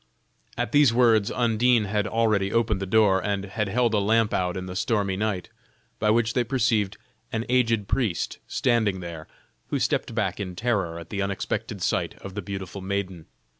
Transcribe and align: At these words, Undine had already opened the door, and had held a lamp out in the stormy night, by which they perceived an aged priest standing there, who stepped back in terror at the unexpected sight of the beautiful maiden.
At 0.57 0.71
these 0.71 0.91
words, 0.91 1.29
Undine 1.29 1.85
had 1.85 2.07
already 2.07 2.51
opened 2.51 2.81
the 2.81 2.87
door, 2.87 3.23
and 3.23 3.45
had 3.45 3.67
held 3.69 3.93
a 3.93 3.99
lamp 3.99 4.33
out 4.33 4.57
in 4.57 4.65
the 4.65 4.75
stormy 4.75 5.15
night, 5.15 5.49
by 5.99 6.09
which 6.09 6.33
they 6.33 6.43
perceived 6.43 6.97
an 7.31 7.45
aged 7.49 7.87
priest 7.87 8.39
standing 8.47 8.99
there, 9.01 9.27
who 9.67 9.77
stepped 9.77 10.15
back 10.15 10.39
in 10.39 10.55
terror 10.55 10.97
at 10.97 11.11
the 11.11 11.21
unexpected 11.21 11.83
sight 11.83 12.15
of 12.19 12.33
the 12.33 12.41
beautiful 12.41 12.81
maiden. 12.81 13.27